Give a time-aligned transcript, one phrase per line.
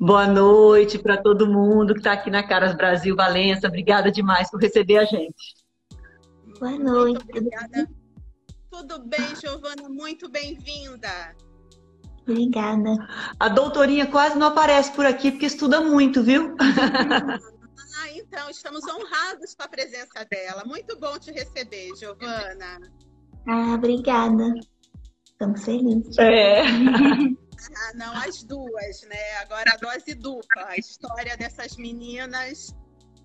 [0.00, 3.68] Boa noite para todo mundo que está aqui na Caras Brasil Valença.
[3.68, 5.54] Obrigada demais por receber a gente.
[6.58, 7.22] Boa noite.
[7.22, 7.90] Muito obrigada.
[8.70, 9.90] Tudo bem, Giovana?
[9.90, 11.36] Muito bem-vinda.
[12.22, 12.96] Obrigada.
[13.38, 16.56] A doutorinha quase não aparece por aqui porque estuda muito, viu?
[18.02, 20.64] Ah, então, estamos honrados com a presença dela.
[20.64, 22.80] Muito bom te receber, Giovana.
[23.46, 24.54] Ah, obrigada.
[25.26, 26.16] Estamos felizes.
[26.16, 26.62] É.
[27.74, 29.36] Ah, não, as duas, né?
[29.40, 30.66] Agora a dose dupla.
[30.66, 32.74] A história dessas meninas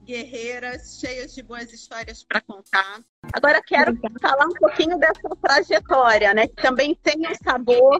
[0.05, 3.02] guerreiras, cheias de boas histórias para contar.
[3.34, 6.48] Agora quero falar um pouquinho dessa trajetória, né?
[6.48, 7.99] Que também tem um sabor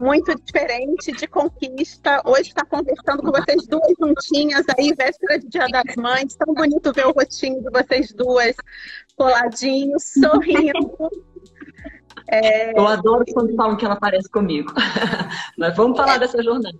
[0.00, 2.22] muito diferente de conquista.
[2.24, 6.34] Hoje está conversando com vocês duas juntinhas aí, véspera de Dia das Mães.
[6.34, 8.56] Tão bonito ver o rostinho de vocês duas
[9.14, 11.10] coladinhos, sorrindo.
[12.32, 12.78] É...
[12.78, 14.72] Eu adoro quando falam que ela parece comigo.
[15.58, 16.18] Mas vamos falar é.
[16.20, 16.78] dessa jornada.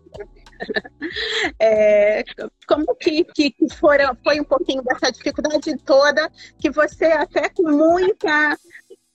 [1.59, 2.25] É,
[2.67, 8.57] como que, que foram, foi um pouquinho dessa dificuldade toda, que você até com muita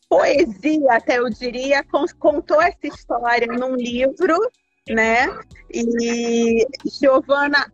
[0.08, 1.84] poesia, até eu diria,
[2.20, 4.38] contou essa história num livro,
[4.90, 5.28] né?
[5.74, 6.68] E
[7.00, 7.72] Giovana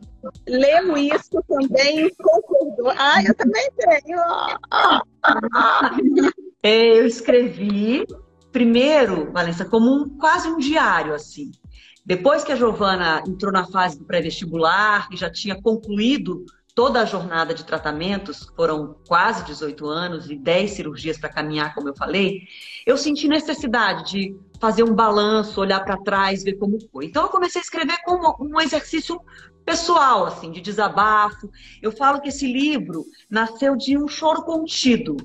[0.48, 2.94] leu isso também e concordou.
[2.98, 4.22] Ah, eu também tenho.
[6.66, 8.06] É, eu escrevi
[8.54, 11.52] primeiro, Valença, como um, quase um diário, assim.
[12.06, 17.06] Depois que a Giovana entrou na fase do pré-vestibular e já tinha concluído toda a
[17.06, 22.42] jornada de tratamentos, foram quase 18 anos e 10 cirurgias para caminhar, como eu falei,
[22.86, 27.06] eu senti necessidade de fazer um balanço, olhar para trás, ver como foi.
[27.06, 29.20] Então eu comecei a escrever como um exercício
[29.64, 31.50] pessoal, assim, de desabafo.
[31.81, 35.16] Eu falo que esse livro nasceu de um choro contido.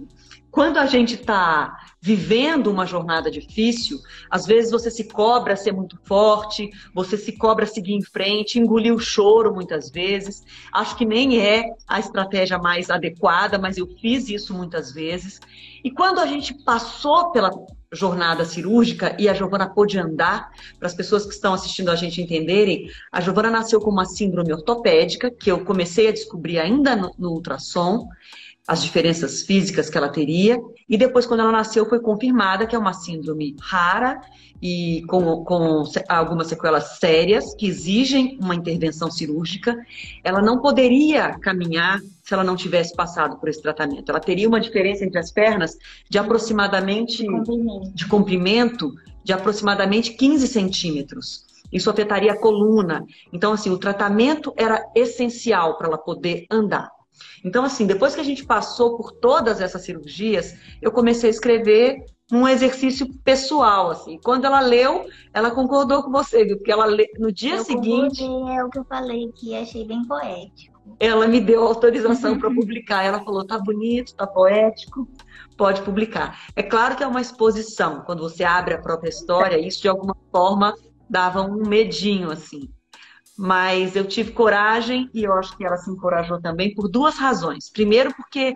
[0.51, 3.99] Quando a gente está vivendo uma jornada difícil,
[4.31, 8.95] às vezes você se cobra ser muito forte, você se cobra seguir em frente, engolir
[8.95, 10.43] o choro muitas vezes.
[10.73, 15.41] Acho que nem é a estratégia mais adequada, mas eu fiz isso muitas vezes.
[15.85, 17.51] E quando a gente passou pela
[17.93, 22.21] jornada cirúrgica e a Giovana pôde andar, para as pessoas que estão assistindo a gente
[22.21, 27.11] entenderem, a Giovana nasceu com uma síndrome ortopédica, que eu comecei a descobrir ainda no,
[27.19, 28.07] no ultrassom,
[28.69, 30.61] as diferenças físicas que ela teria.
[30.87, 34.21] E depois, quando ela nasceu, foi confirmada que é uma síndrome rara
[34.61, 39.75] e com, com algumas sequelas sérias que exigem uma intervenção cirúrgica.
[40.23, 44.11] Ela não poderia caminhar se ela não tivesse passado por esse tratamento.
[44.11, 45.75] Ela teria uma diferença entre as pernas
[46.11, 47.25] de aproximadamente
[47.95, 48.93] de comprimento
[49.25, 51.47] de aproximadamente 15 centímetros.
[51.73, 53.03] Isso afetaria a coluna.
[53.33, 56.98] Então, assim, o tratamento era essencial para ela poder andar.
[57.45, 62.05] Então, assim, depois que a gente passou por todas essas cirurgias, eu comecei a escrever
[62.33, 64.19] um exercício pessoal, assim.
[64.23, 66.59] Quando ela leu, ela concordou com você, viu?
[66.59, 66.87] Porque ela
[67.19, 68.23] no dia eu seguinte.
[68.23, 70.79] É o que eu falei, que achei bem poético.
[71.01, 73.03] Ela me deu autorização para publicar.
[73.03, 75.09] Ela falou: tá bonito, tá poético,
[75.57, 76.39] pode publicar.
[76.55, 78.03] É claro que é uma exposição.
[78.03, 80.75] Quando você abre a própria história, isso de alguma forma
[81.09, 82.69] dava um medinho, assim.
[83.39, 87.71] Mas eu tive coragem e eu acho que ela se encorajou também por duas razões.
[87.71, 88.53] Primeiro, porque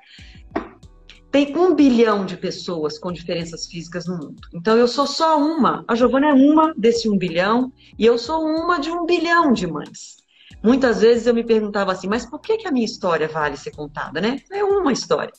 [1.31, 4.41] tem um bilhão de pessoas com diferenças físicas no mundo.
[4.53, 5.84] Então eu sou só uma.
[5.87, 9.66] A Giovana é uma desse um bilhão e eu sou uma de um bilhão de
[9.66, 10.16] mães.
[10.62, 13.71] Muitas vezes eu me perguntava assim, mas por que, que a minha história vale ser
[13.71, 14.41] contada, né?
[14.50, 15.32] É uma história.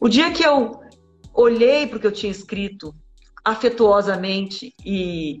[0.00, 0.80] O dia que eu
[1.34, 2.94] olhei para o que eu tinha escrito
[3.44, 5.40] afetuosamente e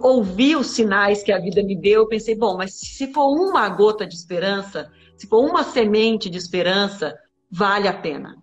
[0.00, 3.68] ouvi os sinais que a vida me deu, eu pensei, bom, mas se for uma
[3.68, 7.14] gota de esperança, se for uma semente de esperança,
[7.50, 8.36] vale a pena.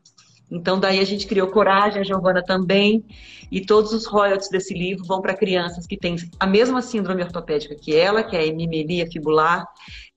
[0.51, 3.05] Então, daí a gente criou Coragem, a Giovana também,
[3.51, 7.75] e todos os royalties desse livro vão para crianças que têm a mesma síndrome ortopédica
[7.75, 9.65] que ela, que é a hemimelia fibular.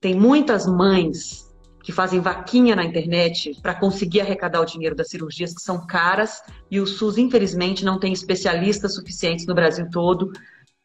[0.01, 1.51] Tem muitas mães
[1.85, 6.41] que fazem vaquinha na internet para conseguir arrecadar o dinheiro das cirurgias que são caras,
[6.71, 10.33] e o SUS, infelizmente, não tem especialistas suficientes no Brasil todo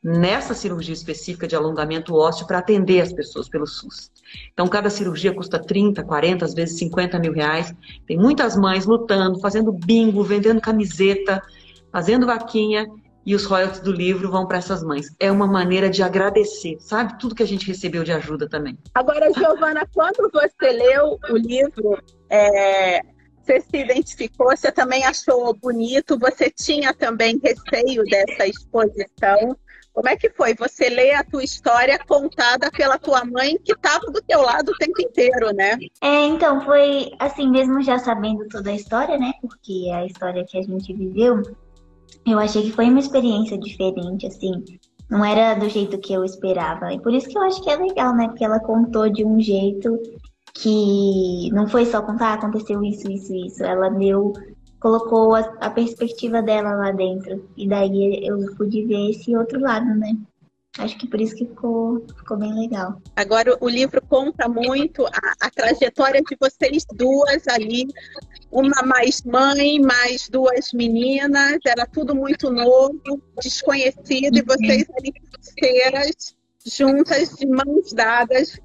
[0.03, 4.11] nessa cirurgia específica de alongamento ósseo para atender as pessoas pelo SUS.
[4.53, 7.73] Então, cada cirurgia custa 30, 40, às vezes 50 mil reais.
[8.05, 11.41] Tem muitas mães lutando, fazendo bingo, vendendo camiseta,
[11.91, 12.87] fazendo vaquinha,
[13.27, 15.13] e os royalties do livro vão para essas mães.
[15.19, 17.19] É uma maneira de agradecer, sabe?
[17.19, 18.79] Tudo que a gente recebeu de ajuda também.
[18.95, 23.01] Agora, Giovana, quando você leu o livro, é,
[23.43, 29.57] você se identificou, você também achou bonito, você tinha também receio dessa exposição.
[29.97, 34.05] Como é que foi você ler a tua história contada pela tua mãe que estava
[34.11, 35.75] do teu lado o tempo inteiro, né?
[35.99, 39.33] É, então foi assim, mesmo já sabendo toda a história, né?
[39.41, 41.41] Porque é a história que a gente viveu,
[42.27, 44.63] eu achei que foi uma experiência diferente, assim.
[45.09, 46.93] não era do jeito que eu esperava.
[46.93, 48.27] E por isso que eu acho que é legal, né?
[48.27, 49.99] Porque ela contou de um jeito
[50.53, 53.63] que não foi só contar, ah, aconteceu isso, isso, isso.
[53.63, 54.31] Ela deu,
[54.79, 57.47] colocou a, a perspectiva dela lá dentro.
[57.55, 60.15] E daí eu pude ver esse outro lado, né?
[60.77, 63.01] Acho que por isso que ficou, ficou bem legal.
[63.15, 67.87] Agora, o livro conta muito a, a, trajetória de vocês duas ali.
[68.51, 71.57] Uma mais mãe, mais duas meninas.
[71.65, 73.01] Era tudo muito novo,
[73.41, 74.37] desconhecido.
[74.37, 78.59] E vocês ali, parceiras, juntas, de mãos dadas,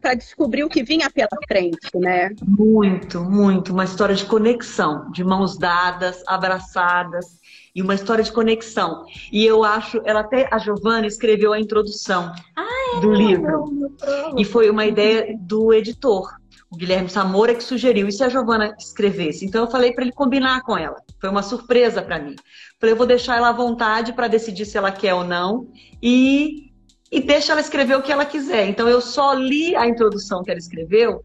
[0.00, 2.30] para descobrir o que vinha pela frente, né?
[2.42, 3.72] Muito, muito.
[3.72, 7.26] Uma história de conexão, de mãos dadas, abraçadas
[7.74, 9.04] e uma história de conexão.
[9.30, 13.90] E eu acho, ela até a Giovana escreveu a introdução ah, é, do livro.
[14.38, 16.26] E foi uma ideia do editor,
[16.70, 18.08] o Guilherme Samora, que sugeriu.
[18.08, 19.44] E se a Giovana escrevesse?
[19.44, 20.96] Então eu falei para ele combinar com ela.
[21.20, 22.34] Foi uma surpresa para mim.
[22.80, 25.68] Falei, eu vou deixar ela à vontade para decidir se ela quer ou não.
[26.02, 26.65] E
[27.10, 28.68] e deixa ela escrever o que ela quiser.
[28.68, 31.24] Então eu só li a introdução que ela escreveu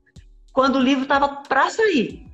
[0.53, 2.25] quando o livro estava para sair.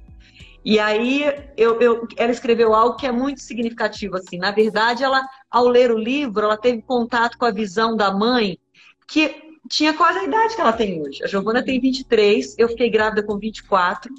[0.66, 1.24] E aí
[1.56, 4.38] eu, eu, ela escreveu algo que é muito significativo assim.
[4.38, 8.60] Na verdade, ela ao ler o livro, ela teve contato com a visão da mãe
[9.08, 11.24] que tinha quase a idade que ela tem hoje.
[11.24, 14.14] A Giovana tem 23, eu fiquei grávida com 24.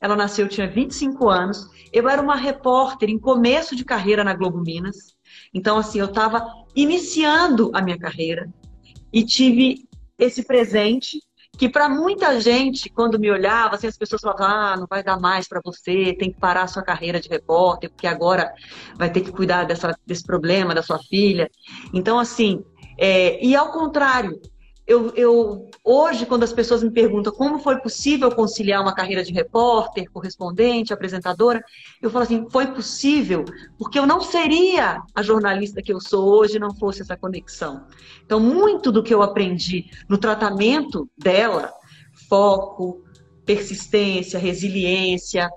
[0.00, 1.68] Ela nasceu, tinha 25 anos.
[1.92, 5.14] Eu era uma repórter em começo de carreira na Globo Minas.
[5.52, 8.48] Então, assim, eu estava iniciando a minha carreira
[9.12, 11.20] e tive esse presente
[11.58, 15.20] que para muita gente, quando me olhava, assim, as pessoas falavam, ah, não vai dar
[15.20, 18.50] mais para você, tem que parar a sua carreira de repórter, porque agora
[18.96, 21.50] vai ter que cuidar dessa, desse problema da sua filha.
[21.92, 22.64] Então, assim,
[22.96, 24.40] é, e ao contrário,
[24.86, 29.32] eu, eu, hoje, quando as pessoas me perguntam como foi possível conciliar uma carreira de
[29.32, 31.62] repórter, correspondente, apresentadora,
[32.02, 33.44] eu falo assim, foi possível
[33.78, 37.86] porque eu não seria a jornalista que eu sou hoje não fosse essa conexão.
[38.24, 41.72] Então, muito do que eu aprendi no tratamento dela,
[42.28, 43.04] foco,
[43.46, 45.48] persistência, resiliência,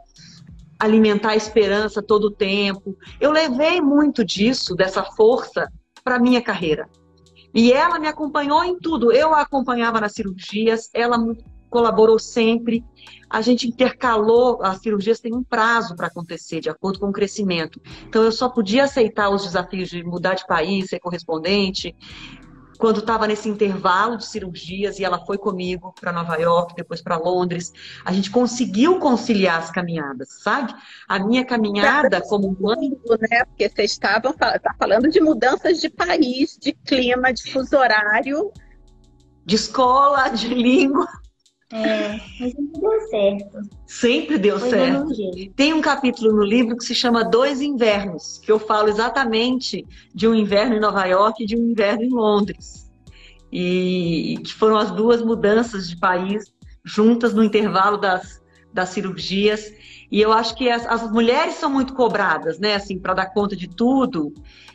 [0.80, 5.72] alimentar a esperança todo o tempo, eu levei muito disso, dessa força,
[6.04, 6.88] para minha carreira.
[7.54, 9.12] E ela me acompanhou em tudo.
[9.12, 11.18] Eu a acompanhava nas cirurgias, ela
[11.70, 12.84] colaborou sempre.
[13.30, 17.82] A gente intercalou, as cirurgias têm um prazo para acontecer, de acordo com o crescimento.
[18.08, 21.96] Então, eu só podia aceitar os desafios de mudar de país, ser correspondente,
[22.78, 27.18] quando estava nesse intervalo de cirurgias e ela foi comigo para Nova York, depois para
[27.18, 27.72] Londres,
[28.04, 30.74] a gente conseguiu conciliar as caminhadas, sabe?
[31.08, 32.90] A minha caminhada como mãe,
[33.20, 33.46] né?
[33.46, 38.52] Porque vocês estavam tá falando de mudanças de país, de clima, de fuso horário,
[39.46, 41.08] de escola, de língua.
[41.72, 43.60] É, mas sempre deu certo.
[43.88, 45.08] Sempre deu Foi certo.
[45.56, 50.28] Tem um capítulo no livro que se chama Dois Invernos, que eu falo exatamente de
[50.28, 52.92] um inverno em Nova York e de um inverno em Londres.
[53.52, 59.72] E que foram as duas mudanças de país juntas no intervalo das, das cirurgias.
[60.12, 63.56] E eu acho que as, as mulheres são muito cobradas, né, assim, para dar conta
[63.56, 64.32] de tudo.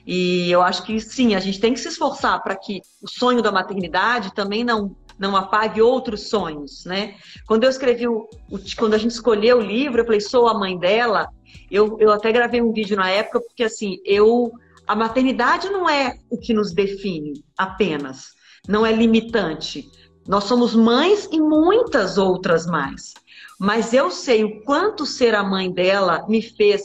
[0.06, 3.43] E eu acho que sim, a gente tem que se esforçar para que o sonho
[3.43, 7.16] da maternidade também não não apague outros sonhos, né?
[7.46, 10.54] Quando eu escrevi o, o, quando a gente escolheu o livro, eu falei, sou a
[10.54, 11.28] mãe dela.
[11.70, 14.52] Eu, eu até gravei um vídeo na época, porque assim, eu
[14.86, 18.28] a maternidade não é o que nos define apenas,
[18.66, 19.86] não é limitante.
[20.26, 23.12] Nós somos mães e muitas outras mais.
[23.58, 26.82] Mas eu sei o quanto ser a mãe dela me fez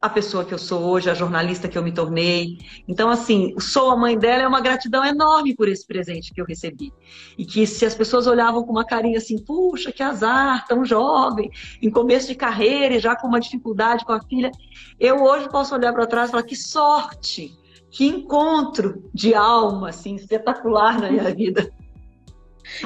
[0.00, 2.58] a pessoa que eu sou hoje, a jornalista que eu me tornei.
[2.88, 6.46] Então, assim, sou a mãe dela é uma gratidão enorme por esse presente que eu
[6.46, 6.90] recebi.
[7.36, 11.50] E que se as pessoas olhavam com uma carinha assim, puxa, que azar, tão jovem,
[11.82, 14.50] em começo de carreira e já com uma dificuldade com a filha,
[14.98, 17.52] eu hoje posso olhar para trás e falar que sorte,
[17.90, 21.70] que encontro de alma, assim, espetacular na minha vida.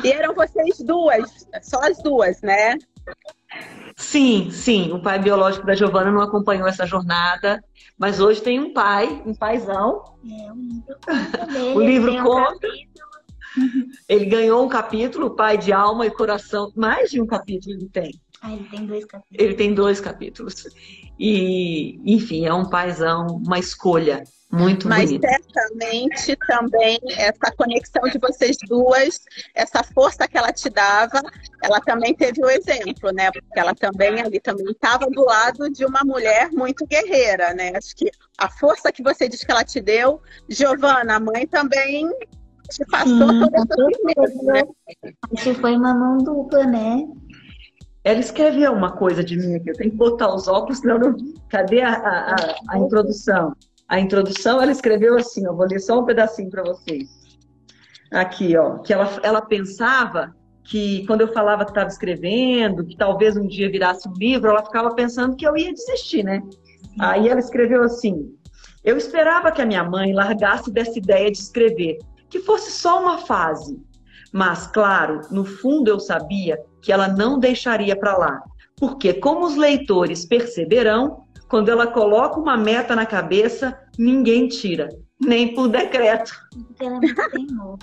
[0.02, 2.76] E eram vocês duas, só as duas, né?
[3.96, 4.92] Sim, sim.
[4.92, 7.62] O pai biológico da Giovana não acompanhou essa jornada,
[7.98, 10.16] mas hoje tem um pai, um paizão.
[10.26, 10.52] É,
[11.74, 12.66] o livro, o livro conta.
[12.66, 12.94] Um
[14.08, 16.72] ele ganhou um capítulo, pai de alma e coração.
[16.74, 18.20] Mais de um capítulo ele tem.
[18.42, 19.44] Ah, ele tem dois capítulos.
[19.44, 20.66] Ele tem dois capítulos.
[21.18, 25.26] E, enfim, é um paizão, uma escolha muito Mas bonito.
[25.28, 29.20] certamente também essa conexão de vocês duas,
[29.54, 31.20] essa força que ela te dava,
[31.62, 33.32] ela também teve o exemplo, né?
[33.32, 37.72] Porque ela também ali também estava do lado de uma mulher muito guerreira, né?
[37.74, 42.08] Acho que a força que você diz que ela te deu, Giovana, a mãe também
[42.70, 44.62] te passou hum, toda essa firmeza, né?
[45.32, 47.06] Acho que foi uma mão dupla, né?
[48.04, 51.16] Ela escreveu uma coisa de mim aqui, eu tenho que botar os óculos, senão não.
[51.48, 53.54] Cadê a, a, a, a introdução?
[53.94, 57.08] A introdução, ela escreveu assim, eu vou ler só um pedacinho para vocês.
[58.12, 60.34] Aqui, ó, que ela, ela pensava
[60.64, 64.64] que quando eu falava que estava escrevendo, que talvez um dia virasse um livro, ela
[64.64, 66.42] ficava pensando que eu ia desistir, né?
[66.98, 68.34] Aí ela escreveu assim:
[68.82, 71.98] Eu esperava que a minha mãe largasse dessa ideia de escrever,
[72.28, 73.80] que fosse só uma fase.
[74.32, 78.42] Mas, claro, no fundo eu sabia que ela não deixaria para lá,
[78.76, 84.88] porque, como os leitores perceberão, quando ela coloca uma meta na cabeça, ninguém tira,
[85.20, 86.32] nem por decreto.
[86.80, 87.78] Ela é muito teimosa.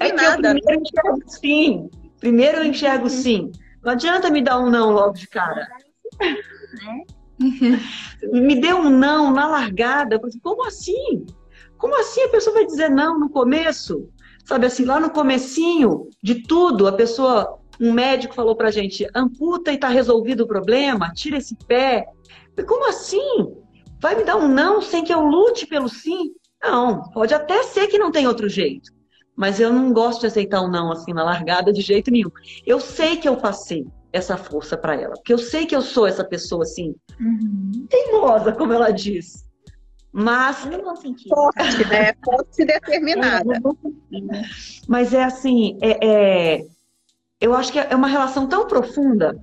[0.00, 1.90] É que eu primeiro enxergo sim.
[2.18, 3.52] Primeiro eu enxergo sim.
[3.82, 5.66] Não adianta me dar um não logo de cara.
[8.22, 10.20] me deu um não na largada.
[10.42, 11.26] Como assim?
[11.76, 14.08] Como assim a pessoa vai dizer não no começo?
[14.44, 19.72] Sabe assim, lá no comecinho de tudo, a pessoa, um médico falou pra gente, amputa
[19.72, 22.06] e tá resolvido o problema, tira esse pé.
[22.66, 23.56] Como assim?
[24.00, 26.32] Vai me dar um não sem que eu lute pelo sim?
[26.62, 28.92] Não, pode até ser que não tem outro jeito.
[29.34, 32.30] Mas eu não gosto de aceitar um não assim na largada de jeito nenhum.
[32.66, 36.06] Eu sei que eu passei essa força para ela, porque eu sei que eu sou
[36.06, 37.86] essa pessoa assim, uhum.
[37.88, 39.50] teimosa, como ela diz.
[40.12, 40.58] Mas.
[41.00, 41.34] Sentido.
[41.34, 42.12] Forte, né?
[42.22, 43.56] Forte e determinada.
[43.56, 44.42] É,
[44.86, 46.66] Mas é assim, é, é,
[47.42, 49.36] eu acho que é uma relação tão profunda.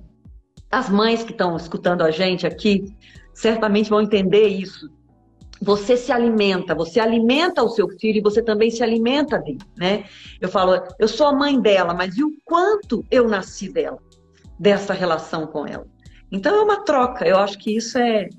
[0.70, 2.86] As mães que estão escutando a gente aqui
[3.34, 4.90] certamente vão entender isso.
[5.60, 10.04] Você se alimenta, você alimenta o seu filho e você também se alimenta dele, né?
[10.40, 13.98] Eu falo, eu sou a mãe dela, mas e o quanto eu nasci dela,
[14.58, 15.86] dessa relação com ela?
[16.32, 17.28] Então é uma troca.
[17.28, 18.30] Eu acho que isso é,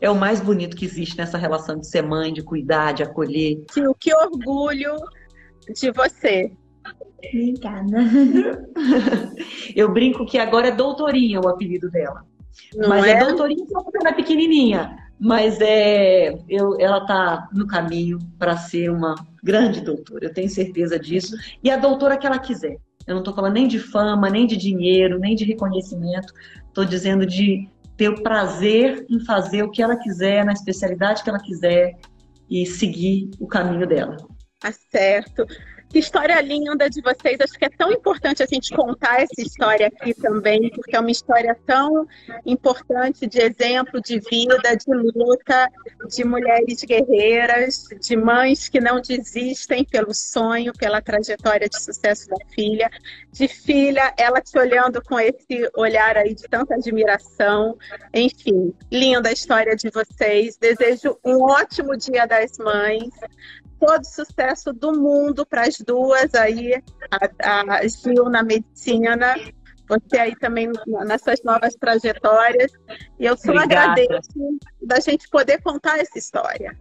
[0.00, 3.56] é o mais bonito que existe nessa relação de ser mãe, de cuidar, de acolher.
[3.72, 4.94] Que, que orgulho
[5.74, 6.52] de você.
[7.16, 7.98] Obrigada.
[9.74, 12.24] Eu brinco que agora é doutorinha o apelido dela.
[12.74, 14.96] Não Mas é, é doutorinha porque ela é pequenininha.
[15.20, 20.96] Mas é, eu, ela está no caminho para ser uma grande doutora, eu tenho certeza
[20.96, 21.36] disso.
[21.62, 22.76] E a doutora que ela quiser.
[23.04, 26.32] Eu não estou falando nem de fama, nem de dinheiro, nem de reconhecimento.
[26.68, 31.30] Estou dizendo de ter o prazer em fazer o que ela quiser, na especialidade que
[31.30, 31.96] ela quiser
[32.48, 34.16] e seguir o caminho dela.
[34.60, 35.44] Tá certo.
[35.90, 37.40] Que história linda de vocês.
[37.40, 41.10] Acho que é tão importante a gente contar essa história aqui também, porque é uma
[41.10, 42.06] história tão
[42.44, 45.70] importante de exemplo de vida, de luta,
[46.06, 52.36] de mulheres guerreiras, de mães que não desistem pelo sonho, pela trajetória de sucesso da
[52.54, 52.90] filha,
[53.38, 57.78] de filha, ela te olhando com esse olhar aí de tanta admiração.
[58.12, 60.56] Enfim, linda a história de vocês.
[60.56, 63.08] Desejo um ótimo Dia das Mães
[63.78, 66.82] todo sucesso do mundo para as duas aí,
[67.40, 69.36] a, a Gil na medicina,
[69.88, 70.68] você aí também
[71.06, 72.72] nessas novas trajetórias.
[73.20, 73.92] E eu só obrigada.
[73.92, 76.76] agradeço da gente poder contar essa história.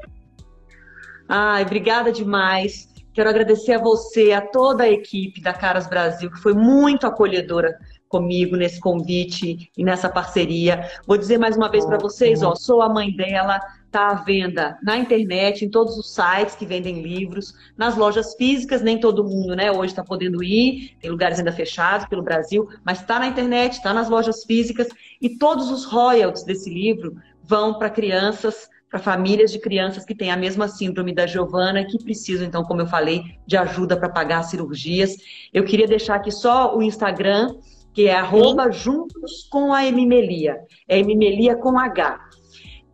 [1.30, 2.90] Ai, obrigada demais.
[3.18, 7.76] Quero agradecer a você, a toda a equipe da Caras Brasil, que foi muito acolhedora
[8.08, 10.88] comigo nesse convite e nessa parceria.
[11.08, 14.78] Vou dizer mais uma vez para vocês, ó, sou a mãe dela, está à venda
[14.84, 19.56] na internet, em todos os sites que vendem livros, nas lojas físicas, nem todo mundo,
[19.56, 23.74] né, hoje está podendo ir, tem lugares ainda fechados pelo Brasil, mas está na internet,
[23.74, 29.52] está nas lojas físicas, e todos os royalties desse livro vão para crianças, para famílias
[29.52, 33.22] de crianças que têm a mesma síndrome da Giovana, que precisam, então, como eu falei,
[33.46, 35.16] de ajuda para pagar cirurgias.
[35.54, 37.56] Eu queria deixar aqui só o Instagram,
[37.94, 40.58] que é arroba juntos com a Emimelia.
[40.88, 42.28] É Emimelia com H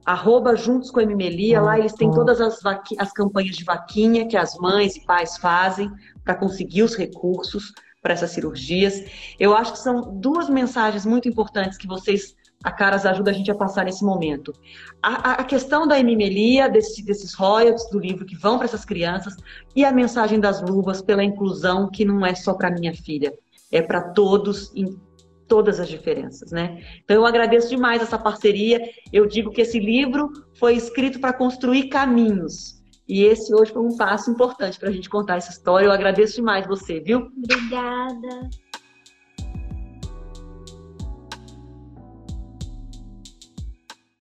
[0.06, 2.60] arroba Juntos com a Emimelia, lá eles têm todas as,
[2.98, 5.90] as campanhas de vaquinha que as mães e pais fazem
[6.24, 7.72] para conseguir os recursos
[8.02, 9.02] para essas cirurgias.
[9.40, 13.52] Eu acho que são duas mensagens muito importantes que vocês, a Caras, ajuda a gente
[13.52, 14.54] a passar nesse momento.
[15.02, 19.36] A, a questão da Emimelia, desse, desses royalties do livro que vão para essas crianças,
[19.76, 23.34] e a mensagem das luvas pela inclusão, que não é só para minha filha,
[23.70, 24.98] é para todos, em
[25.48, 26.82] todas as diferenças, né?
[27.04, 28.80] Então eu agradeço demais essa parceria.
[29.12, 32.82] Eu digo que esse livro foi escrito para construir caminhos.
[33.08, 35.86] E esse hoje foi um passo importante para a gente contar essa história.
[35.86, 37.28] Eu agradeço demais você, viu?
[37.38, 38.50] Obrigada.